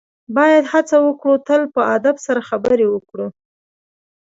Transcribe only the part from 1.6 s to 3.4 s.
په ادب سره خبرې وکړو.